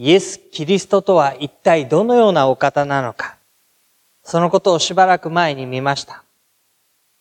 [0.00, 3.36] イエス・キリストとは一体どのようなお方なのか。
[4.22, 6.22] そのことをしばらく前に見ました。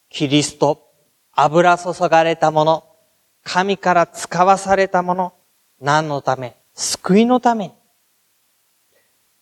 [0.09, 0.87] キリスト、
[1.33, 2.83] 油注がれたもの、
[3.43, 5.33] 神から使わされたもの、
[5.81, 7.73] 何のため救いのために。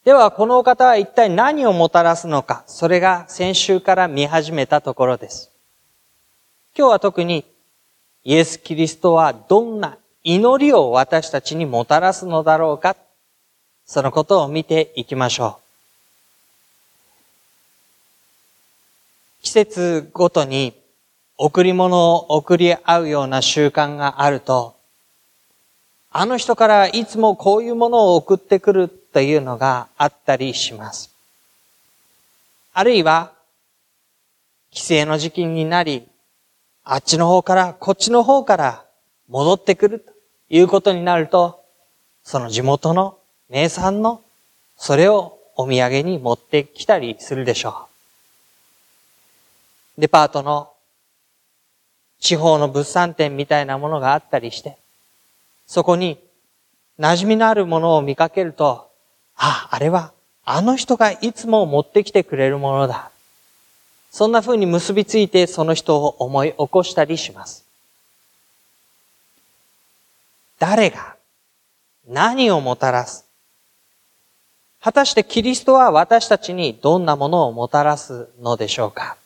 [0.05, 5.51] では、このお方は一体何をもたらすのか、それが先週から見始めたところです。
[6.77, 7.43] 今日は特に、
[8.23, 12.95] イエス・キリストはどんな祈りを私たちにもたらすのだろうか、
[13.85, 15.65] そのことを見ていきましょう。
[19.43, 20.73] 季節ごとに
[21.37, 24.75] 贈り物を贈り合うような習慣があると、
[26.11, 31.13] あの人からいつもこういうものを送ってくるというのがあったりします。
[32.73, 33.33] あるいは、
[34.71, 36.07] 帰省の時期になり、
[36.83, 38.85] あっちの方からこっちの方から
[39.29, 40.11] 戻ってくると
[40.49, 41.63] いうことになると、
[42.23, 43.17] その地元の
[43.55, 44.21] 名産の
[44.75, 47.87] それをお土産に持ってきたりするでしょ
[49.97, 50.01] う。
[50.01, 50.73] デパートの
[52.19, 54.75] 地方の物産展みたいなものがあったりして、
[55.67, 56.19] そこに
[56.99, 58.91] 馴染みのあるものを見かけると、
[59.37, 60.11] あ、あれは
[60.43, 63.09] あの人がいつも持ってきてくれるものだ。
[64.11, 67.63] そんな風に結びついてその人を思い起こしたりします。
[70.59, 71.15] 誰が
[72.05, 73.24] 何をもたらす
[74.85, 79.17] 果たしてキリストは私たちにどんなものをもたらすのでしょうか？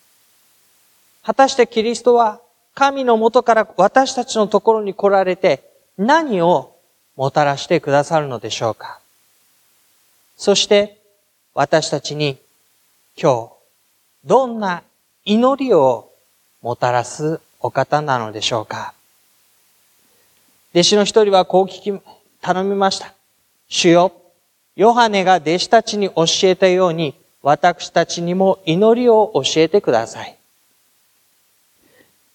[1.22, 2.39] 果たしてキリストは
[2.75, 6.78] 神のもとから私たちのところに来られて何を
[7.17, 9.01] もたらしてくださるのでしょうか？
[10.38, 10.97] そして
[11.53, 12.38] 私たちに
[13.22, 13.50] 今日
[14.23, 14.84] どんな
[15.25, 16.09] 祈りを
[16.61, 18.94] もたらすお方なのでしょうか？
[20.73, 22.01] 弟子の一人はこう聞き、
[22.39, 23.13] 頼みました。
[23.67, 24.13] 主よ、
[24.79, 30.38] ヨハネが弟子たちに教えたように、私たちにも祈りを教えてください。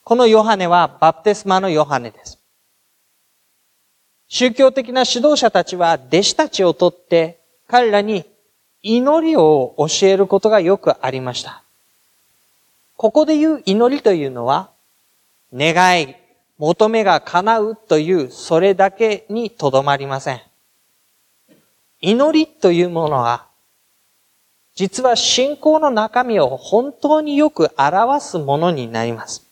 [0.02, 2.38] このヨハネはバプテスマのヨハネです。
[4.28, 8.26] 宗教的な指導者たちは弟子たちをとって彼らに
[8.82, 11.62] 祈りを教えることがよくありました。
[12.98, 14.68] ここで言う祈りというのは、
[15.54, 16.14] 願い、
[16.58, 20.42] 求めが叶うというそれだけにとどまりません。
[22.06, 23.46] 祈りというものは、
[24.74, 29.42] 実は信仰の中身を本当によく表すものになります。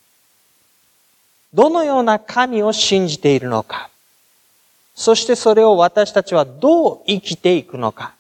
[1.55, 3.89] どのような神を信じているのか、
[4.95, 8.13] そしてそれを私たちはどう生きていくのか、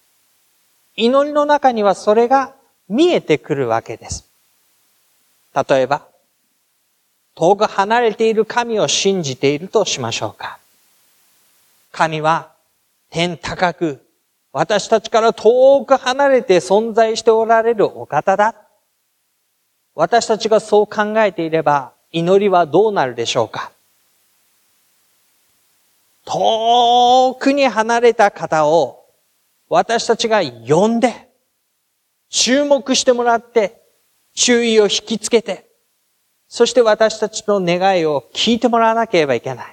[0.96, 2.54] 祈りの中にはそれが
[2.88, 4.26] 見えてくるわけです。
[5.68, 6.06] 例えば、
[7.34, 10.58] 遠く離れている神を信じているとしましょうか。
[11.90, 12.50] 神は
[13.10, 14.01] 天高く
[14.52, 18.54] 私たちから遠く離れて存在しておられるお方だ。
[19.94, 23.72] 私たちがそう考えていれば祈りはどうなるでしょうか
[26.24, 29.04] 遠くに離れた方を
[29.68, 31.28] 私たちが呼んで
[32.30, 33.82] 注目してもらって
[34.34, 35.66] 注意を引きつけて
[36.48, 39.71] そして私たちの願いを聞いてもらわなければいけない。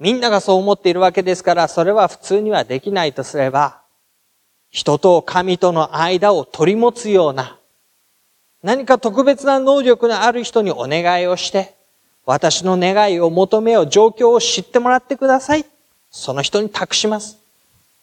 [0.00, 3.82] みんながそう思っているわけですから、それは普通にはできないとすれば、
[4.70, 7.58] 人と神との間を取り持つような、
[8.62, 11.74] 何か特別な能力のある人にお願いをして、
[12.24, 15.66] 私の願いを求めよう、状況を知ってもらってください。
[16.10, 17.38] その人に託します。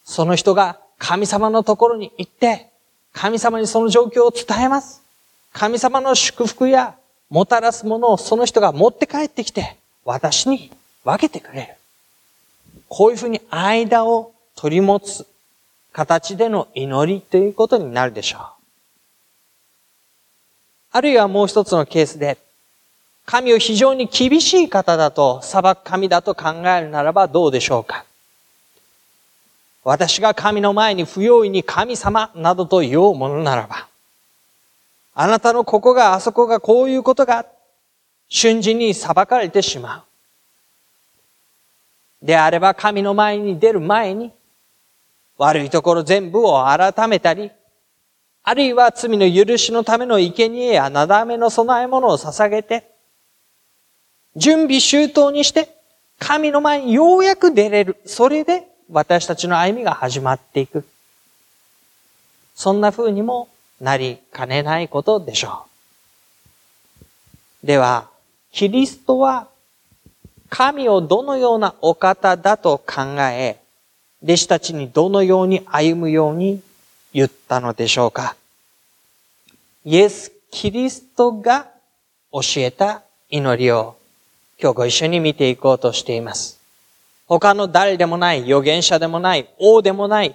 [0.04, 2.68] その人が神様のところに行って、
[3.12, 5.02] 神様にその状況を伝えます。
[5.52, 6.94] 神様の祝福や
[7.28, 10.70] もたらすものをその人が持って帰ってきて、私に
[11.04, 11.77] 分けてくれる。
[12.88, 15.26] こういうふうに間を取り持つ
[15.92, 18.42] 形での祈りということになるでしょう。
[20.90, 22.38] あるいはもう一つのケースで、
[23.26, 28.04] 神を非常に厳しい方だと、裁く神だと考えるならばどうでしょうか
[29.84, 33.86] 私が神の前に不用意に神様などと言おうものならば、
[35.14, 37.44] あなたのここがあそこがこういうことが
[38.28, 40.07] 瞬時に裁かれてしまう。
[42.22, 44.32] であれば神の前に出る前に、
[45.36, 47.50] 悪いところ全部を改めたり、
[48.42, 52.90] あるいは罪の許しのための生贄やなだめの備え物を捧げて、
[54.36, 55.76] 準備周到にして、
[56.18, 57.96] 神の前にようやく出れる。
[58.04, 60.84] それで私たちの歩みが始まっていく。
[62.54, 63.48] そんな風にも
[63.80, 65.66] なりかねないことでしょ
[67.62, 67.66] う。
[67.66, 68.08] では、
[68.50, 69.48] キリストは
[70.48, 73.58] 神をどのようなお方だと考え、
[74.22, 76.62] 弟子たちにどのように歩むように
[77.12, 78.36] 言ったのでしょうか。
[79.84, 81.66] イエス・キリストが
[82.32, 83.96] 教えた祈りを
[84.60, 86.58] 今日ご一緒に見ていこうとしています。
[87.26, 90.34] 他の誰でもない預言者でもない王でもない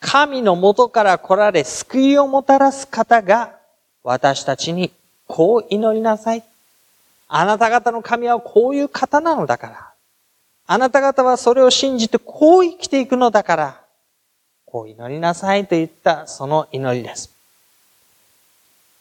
[0.00, 3.56] 神の元から来られ救いをもたらす方が
[4.02, 4.90] 私たちに
[5.26, 6.42] こう祈りなさい。
[7.28, 9.90] あなた方の神はこういう方なのだから。
[10.66, 13.80] あなた方はそれを信じてこう生きていくのだから、
[14.64, 17.30] こう祈りなさいと言ったその祈りです。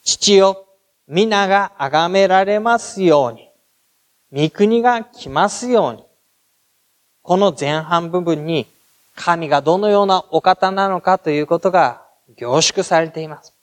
[0.03, 0.65] 父よ、
[1.07, 3.49] 皆が崇められますように。
[4.33, 6.03] 御国が来ますように。
[7.21, 8.67] この前半部分に
[9.15, 12.01] 神がどのようなお方なのかということが
[12.35, 13.53] 凝縮されています。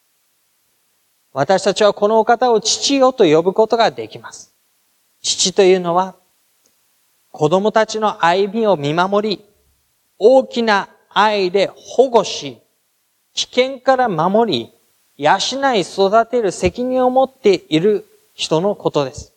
[1.33, 4.50] 私たちはこのお方を父よと呼ぶことができます。
[5.23, 6.15] 父というのは
[7.33, 9.45] 子供たちの歩みを見守り、
[10.19, 12.59] 大きな愛で保護し、
[13.35, 14.73] 危険から守り、
[15.17, 15.37] 養
[15.75, 19.33] い育てる責任を持っている人のことです。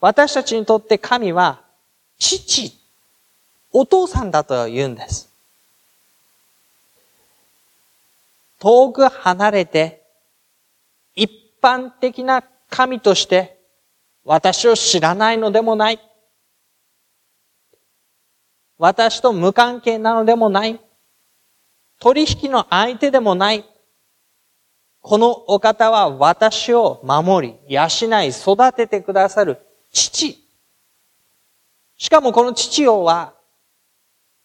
[0.00, 1.60] 私たちにとって神は
[2.18, 2.78] 父、
[3.72, 5.30] お父さんだと言うんです。
[8.60, 10.02] 遠く離れて
[11.16, 11.30] 一
[11.60, 13.58] 般的な神として
[14.24, 16.00] 私を知らないのでもない。
[18.78, 20.80] 私と無関係なのでもない。
[21.98, 23.64] 取引の相手でもない。
[25.00, 27.86] このお方は私を守り、養
[28.24, 29.58] い、育ててくださる
[29.92, 30.38] 父。
[31.96, 33.34] しかもこの父王は、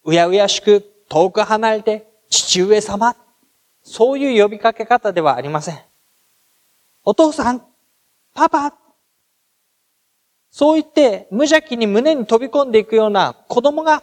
[0.04, 3.16] うやうやしく遠く離れて父上様。
[3.82, 5.80] そういう呼びかけ方ではありません。
[7.04, 7.62] お父さん、
[8.34, 8.87] パパ。
[10.50, 14.02] そう言って無邪気に胸に飛び込んでいくような子供が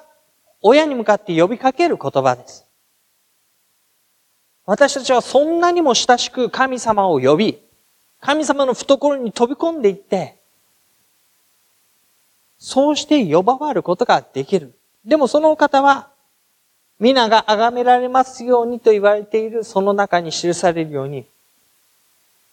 [0.61, 2.65] 親に向かって呼びかける言葉です。
[4.65, 7.59] 私たちはそんなにも親しく神様を呼び、
[8.19, 10.39] 神様の懐に飛び込んでいって、
[12.57, 14.73] そうして呼ばわることができる。
[15.05, 16.09] でもその方は、
[16.99, 21.27] 皆が崇められますようにと言われているその中に記されるように、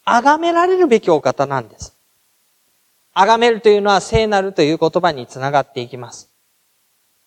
[0.05, 1.97] 崇められるべきお方なんです。
[3.15, 6.31] 崇めるというのは聖なるという言葉につながっていきます。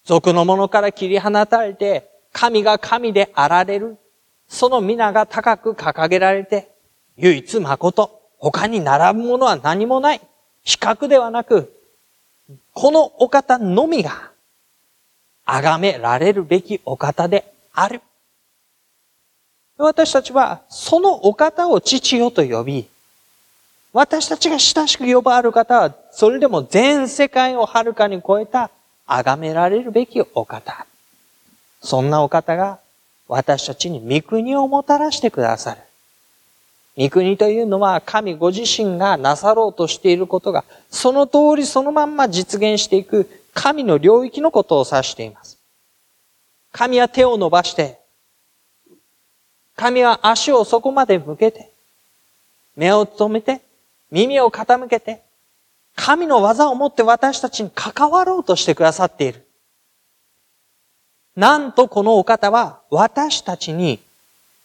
[0.03, 3.97] 俗のものから切り放たれて、神が神であられる。
[4.47, 6.69] その皆が高く掲げられて、
[7.17, 10.21] 唯一誠、他に並ぶものは何もない。
[10.63, 11.71] 比較ではなく、
[12.73, 14.31] このお方のみが、
[15.45, 18.01] 崇められるべきお方である。
[19.77, 22.87] 私たちは、そのお方を父よと呼び、
[23.95, 28.69] 私たちが親しく呼ばれる方は、それでも全世界をはるかに超えた、
[29.07, 30.85] 崇められるべきお方。
[31.81, 32.79] そんなお方が、
[33.29, 35.81] 私たちに御国をもたらしてくださる。
[36.97, 45.57] 御国というのは神ご自身がなさろうとしていることが、その通りそのまんま実現していく神の領域のことを指しています。
[46.73, 47.97] 神は手を伸ばして、
[49.77, 51.71] 神は足をそこまで向けて、
[52.75, 53.61] 目を留めて、
[54.11, 55.23] 耳を傾けて、
[55.95, 59.45] 神の技をもって私たちに関わろうとしてくださっている。
[61.35, 63.99] なんとこのお方は私たちに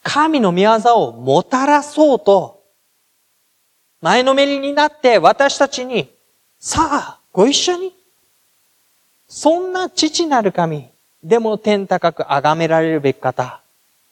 [0.02, 2.62] 神の御業をもたらそうと、
[4.00, 6.11] 前のめりになって私たちに、
[6.59, 7.94] さあ、ご一緒に。
[9.28, 10.88] そんな父なる神、
[11.23, 13.61] でも天高く崇められるべき方、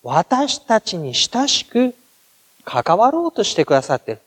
[0.03, 1.95] 私たちに親しく
[2.65, 4.21] 関わろうとしてくださっている。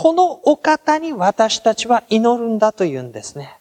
[0.00, 3.58] このお方に私たちは祈るんだというんですね。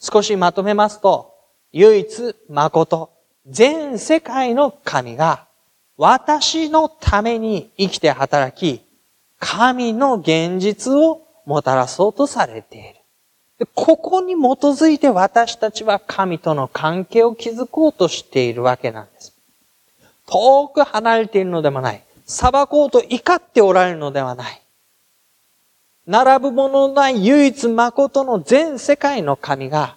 [0.00, 1.36] 少しまとめますと、
[1.70, 3.12] 唯一誠、
[3.46, 5.46] 全世界の神が
[5.96, 8.84] 私のために生きて働き、
[9.38, 12.76] 神の現実をもたらそうとされて
[13.60, 13.68] いる。
[13.72, 19.32] ここに基づいて私たちは神との関係を築こうとしているわけなんです。
[20.26, 22.02] 遠く離れているのでもない。
[22.28, 24.62] 裁こうと怒っておられるのではない。
[26.06, 29.96] 並ぶもののない唯一誠の全世界の神が、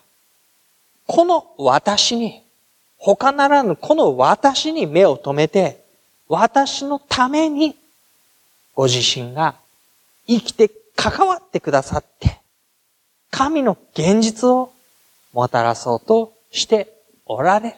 [1.07, 2.41] この私に、
[2.97, 5.83] 他ならぬこの私に目を留めて、
[6.29, 7.75] 私のために、
[8.75, 9.55] ご自身が
[10.25, 12.39] 生きて関わってくださって、
[13.29, 14.71] 神の現実を
[15.33, 16.93] もたらそうとして
[17.25, 17.75] おられる。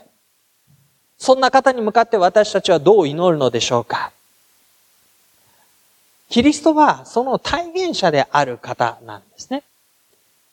[1.17, 4.11] そんな方に向かって私たちはどう祈るのでしょうか？
[6.33, 9.61] キリストはその体現者である方なんですね。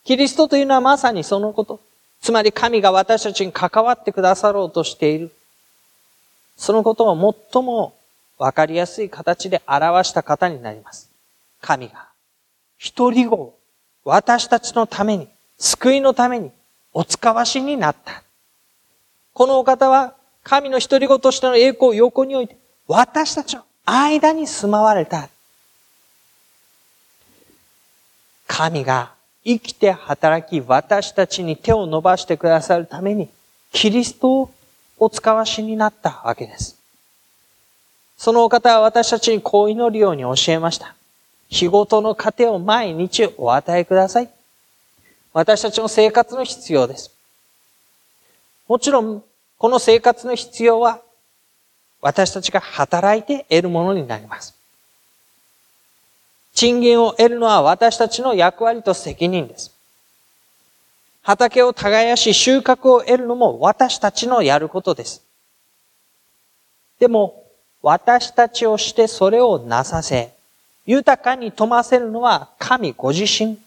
[0.05, 1.81] キリストというのはまさにそのこと。
[2.21, 5.33] つまり神が私たちに関わってくださろうとしている。
[6.55, 7.95] そのことを最も
[8.37, 11.09] わかりやすい形で表した方になります。
[11.63, 12.09] 神が
[12.77, 13.55] 一人子
[14.05, 16.51] 私たちのために、救いのために
[16.93, 18.23] お使わしになった。
[19.33, 25.31] このお方は神の一人子としての栄光を横に置いて、私たちの間に住まわれた。
[28.53, 29.13] 神が
[29.45, 33.29] 生きて働き私たちに手を伸ばしてくださるために
[33.71, 34.51] キリストを
[34.99, 36.77] お使わしになったわけです。
[38.19, 40.95] そのお方は私たちにこう祈るように教えました。
[41.49, 44.29] 日ごとの糧を毎日お与えください。
[45.33, 47.15] 私たちの生活の必要です。
[48.67, 49.23] もちろん、
[49.59, 51.01] この生活の必要は
[52.03, 54.60] 私たちが働いて得るものになります。
[56.55, 59.75] 賃金を得るのは私たちの役割と責任です。
[61.23, 65.23] 畑を耕し収穫を得るのも私たちのやることです。
[66.99, 67.45] でも、
[67.83, 70.35] 私たちをしてそれをなさせ、
[70.85, 73.59] 豊かに富ませるのは神ご自身。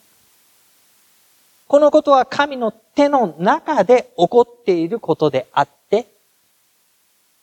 [1.67, 6.07] このことは神の手の中で起こっていることであって、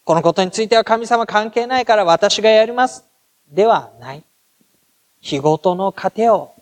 [0.04, 3.04] このことについては神様関係ないから私がやります。
[3.50, 4.22] ではない。
[5.20, 6.52] 日ごとの糧を、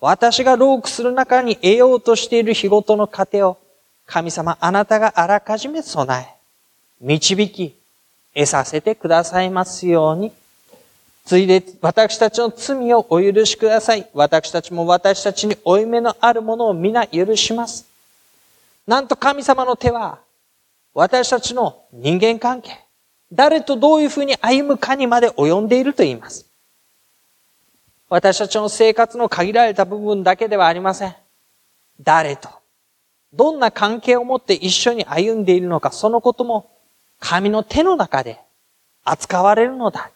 [0.00, 3.58] 私がロークする中に得ようとしている日ごとの糧を、
[4.06, 6.34] 神様あなたがあらかじめ備え、
[7.00, 7.74] 導き、
[8.34, 10.32] 得させてくださいますように。
[11.24, 14.08] ついで私たちの罪をお許しください。
[14.14, 17.86] 私たちも私たちに負い目のあるものを皆許します。
[18.86, 20.20] なんと神様の手は、
[20.94, 22.80] 私たちの人間関係、
[23.30, 26.47] 誰とどういうふうに歩むかにまで及んでいると言います。
[28.08, 31.14] 私たちの生活の限られた部分だけではありません。
[32.00, 32.48] 誰と、
[33.32, 36.70] どんな関係を持って一緒に歩んでいるのか、そのことも
[37.20, 38.40] 神の手の中で
[39.04, 40.10] 扱われるのだ。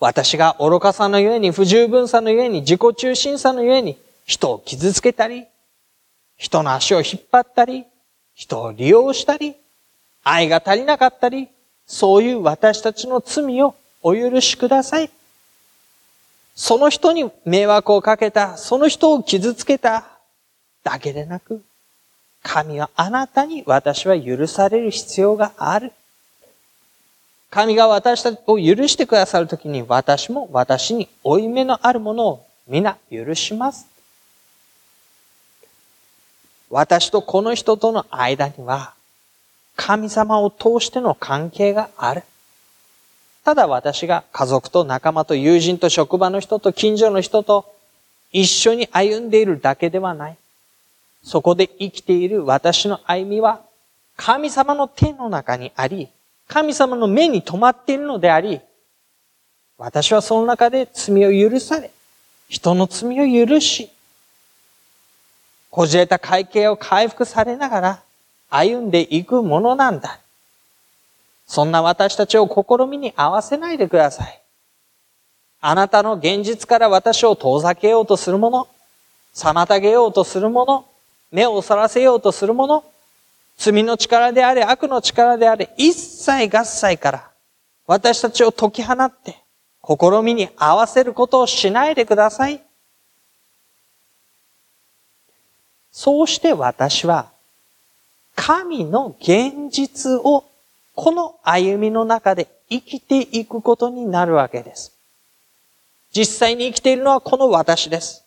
[0.00, 5.46] 私が愚かさのゆえに、不十分さのゆえに、自己中心さのゆえに、人を傷つけたり、
[6.36, 7.84] 人の足を引っ張ったり、
[8.34, 9.54] 人を利用したり、
[10.24, 11.48] 愛が足りなかったり、
[11.86, 15.10] そういう私たちの罪をお許しください。
[16.54, 20.04] その人に迷惑をかけた、その人を傷つけた
[20.84, 21.62] だけでなく、
[22.42, 25.92] 神はあなたに私は許される必要がある。
[27.50, 33.86] 神が私たちを許してくださるときに私も私に負い目のあるものを皆許します。
[36.70, 38.94] 私とこの人との間には
[39.76, 42.22] 神様を通しての関係がある。
[43.44, 47.74] ただ私が家族と仲間と友人と職場の人と近所の人と
[48.30, 50.36] 一緒に歩んでいるだけではない。
[51.22, 53.60] そこで生きている私の歩みは
[54.16, 56.08] 神様の手の中にあり、
[56.48, 58.60] 神様の目に留まっているのであり、
[59.78, 61.90] 私はその中で罪を許され、
[62.48, 63.90] 人の罪を許し、
[65.70, 68.02] こじれた会計を回復されながら
[68.50, 70.20] 歩んでいくものなんだ。
[71.46, 74.42] そんな私たちを試みに合わせないでください。
[75.60, 78.68] あなたの現実から私を遠ざけようとするもの、
[79.34, 80.86] 妨げようとするもの、
[81.30, 82.84] 目をそらせようとするもの、
[83.56, 87.30] 罪の力であれ、悪の力であれ、一切合切から
[87.86, 89.36] 私たちを解き放って、
[89.84, 92.60] 試みに合わせることをしないでください。
[95.90, 97.30] そうして私は、
[98.34, 100.44] 神の現実を
[101.02, 104.96] この歩みの中で生きていくことになるわけです。
[106.14, 108.24] 実際に生きているのはこの私です。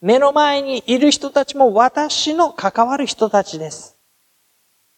[0.00, 3.96] 目の前にいる人たちも私の関わる人たちです。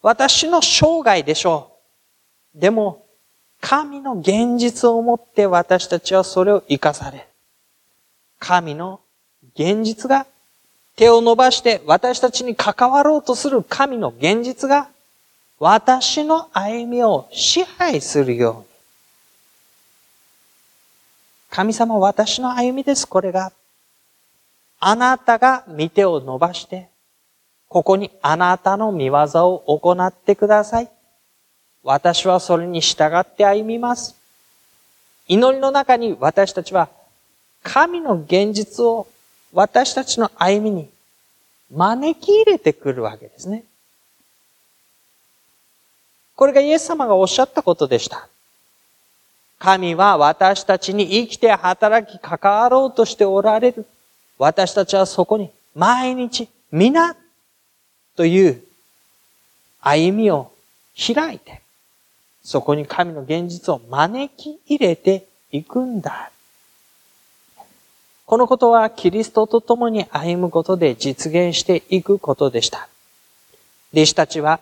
[0.01, 1.73] 私の生涯でしょ
[2.55, 2.61] う。
[2.61, 3.05] でも、
[3.61, 7.27] 神の現実をもって私たちはそれを生かされ。
[8.39, 9.01] 神の
[9.57, 10.25] 現実が
[10.95, 14.89] 手を伸ばして私たちに関わろうとする神の現実が
[15.61, 18.65] 私の歩みを支配するように。
[21.51, 23.53] 神様私の歩みです、これが。
[24.81, 26.89] あなたが見てを伸ばして、
[27.69, 29.15] ここにあなたの見業
[29.49, 30.89] を行ってください。
[31.83, 34.15] 私はそれに従って歩みます。
[35.27, 36.89] 祈りの中に私たちは
[37.63, 39.07] 神の現実を
[39.53, 40.89] 私たちの歩みに
[41.71, 43.65] 招き入れてくるわけですね。
[46.39, 48.29] これがイエス様がおっしゃったことでした。
[49.59, 53.85] 神は私たちに生きて働き関わろうとしておられる。
[54.39, 57.17] 私たちはそこに毎日皆
[58.15, 58.63] という
[59.81, 60.53] 歩みを
[60.97, 61.61] 開いて、
[62.45, 66.31] そこに神の現実を招き入れていくんだ。
[68.27, 72.89] このことはキリストと共に歩むことで実現していくことでした。
[73.93, 74.61] 弟子たちは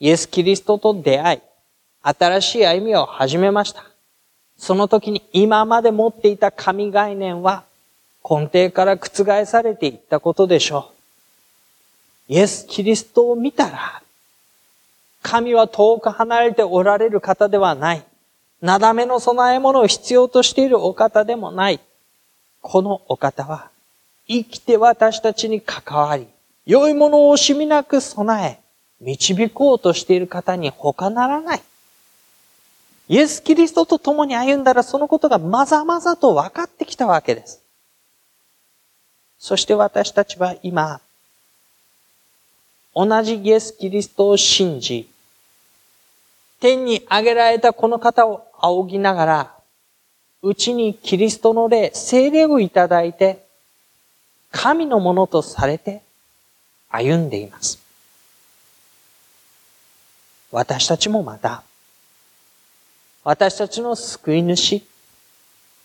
[0.00, 1.40] イエス・キリストと出会い、
[2.02, 3.84] 新しい歩みを始めました。
[4.56, 7.64] その時に今まで持っていた神概念は
[8.28, 10.90] 根底から覆されていったことでしょ
[12.28, 12.32] う。
[12.32, 14.02] イエス・キリストを見たら、
[15.22, 18.02] 神は遠く離れておられる方ではない。
[18.62, 21.80] なだめの備え物を必要としているお方でもない。
[22.62, 23.68] このお方は、
[24.26, 26.26] 生きて私たちに関わり、
[26.64, 28.60] 良いものを惜しみなく備え、
[29.00, 31.62] 導こうとしている方に他ならない。
[33.08, 37.60] イエス・キリストと共に歩んだらそのことがまざまざと分かってきたわけです。
[39.38, 41.00] そして私たちは今、
[42.94, 45.08] 同じイエス・キリストを信じ、
[46.60, 49.54] 天に上げられたこの方を仰ぎながら、
[50.42, 53.44] うちにキリストの霊、精霊をいただいて、
[54.52, 56.02] 神のものとされて
[56.90, 57.89] 歩んでいます。
[60.52, 61.62] 私たちもまた、
[63.22, 64.82] 私たちの救い主、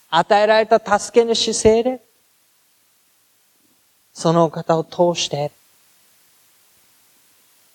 [0.09, 2.01] 与えられた助け主精霊、
[4.13, 5.51] その方を通して、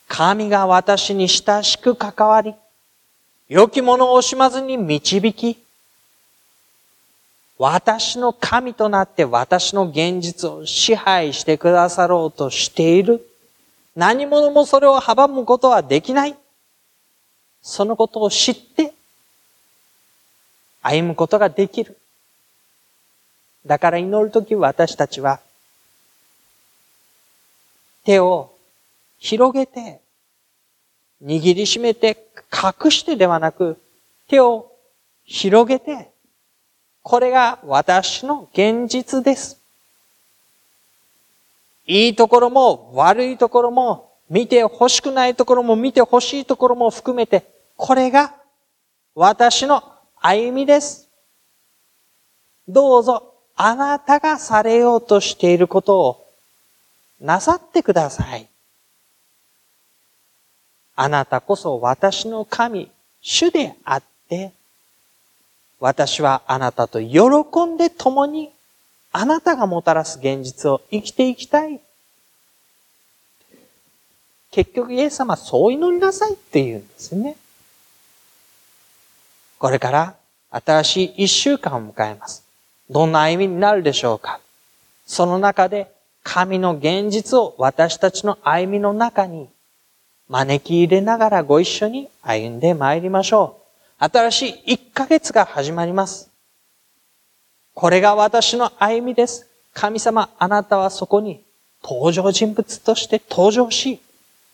[0.09, 2.55] 神が私に親しく関わり、
[3.49, 5.59] 良きものを惜しまずに導き、
[7.59, 13.25] 私の神となって私の現実を支配してくださろうとしている。
[13.95, 16.35] 何者もそれを阻むことはできない。
[17.63, 18.93] そのことを知って
[20.83, 21.99] 歩むことができる。
[23.67, 25.41] だから祈るとき私たちは
[28.05, 28.55] 手を
[29.19, 30.01] 広げて
[31.23, 33.79] 握りしめて隠してではなく
[34.29, 34.73] 手を
[35.25, 36.11] 広げて
[37.03, 39.61] これが私の現実です。
[41.87, 47.45] いいところも悪いところも見て欲しくないところも見て欲しいところも含めて
[47.77, 48.35] これが
[49.15, 49.83] 私の
[50.21, 51.09] 歩みです。
[52.69, 56.27] どうぞあなたがされようとしていることを
[57.21, 58.49] なさってください。
[60.95, 62.91] あなたこそ私の神、
[63.21, 64.53] 主であって、
[65.81, 68.53] 私はあなたと喜んで共に
[69.13, 71.81] あなたがもたらす現実を生きていきたい。
[74.51, 77.37] 結局イエス様そう祈りなさいって言うんですね。
[79.59, 80.15] これから
[80.51, 82.45] 新しい一週間を迎えます。
[82.89, 84.41] どんな歩みになるでしょうか
[85.07, 85.93] その中で
[86.25, 89.49] 神の現実を私たちの歩みの中に
[90.29, 93.61] 招き入れながらご一緒に歩んで参りましょ
[94.01, 94.05] う。
[94.05, 96.31] 新しい一ヶ月が始まります。
[97.75, 99.47] これが私の歩みです。
[99.73, 101.43] 神様、あなたはそこに
[101.83, 104.01] 登場人物として登場し、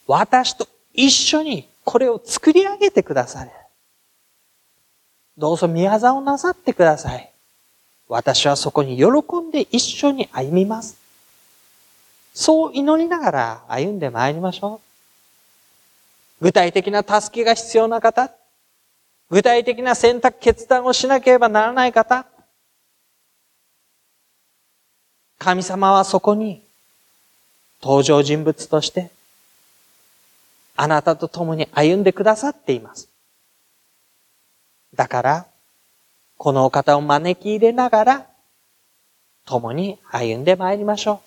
[0.07, 3.51] 私と一緒にこれを作り上げてくださる。
[5.37, 7.31] どうぞ宮沢をなさってください。
[8.09, 9.05] 私はそこに喜
[9.41, 10.97] んで一緒に歩みます。
[12.35, 14.81] そう祈りながら歩んで参りましょ
[16.41, 16.45] う。
[16.45, 18.31] 具体的な助けが必要な方、
[19.31, 22.27] 具体的な選択決断をしなければならない方、
[25.39, 26.63] 神様はそこに
[27.83, 29.11] 登場人物として
[30.77, 33.09] あなたと共に歩んでくださっています。
[34.95, 35.47] だから、
[36.37, 38.27] このお方を招き入れながら、
[39.47, 41.27] 共に歩んで参りましょう。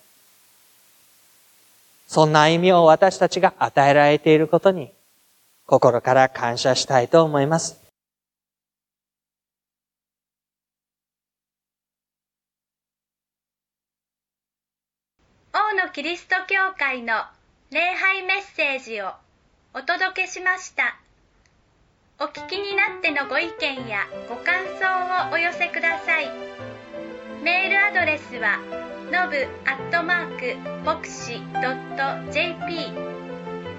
[2.08, 4.92] そんな歩みを私たちが与えられていることに、
[5.66, 7.80] 心から感謝したいと思います。
[15.54, 17.14] 王のキリスト教会の
[17.72, 19.12] 礼拝メッセージを
[19.72, 20.98] お届けしました。
[22.20, 26.32] お聞きになってのご意見やご感想をお寄せください。
[27.44, 28.58] メールアドレスは
[29.12, 31.44] のぶアットマーク牧師
[32.32, 32.94] .jp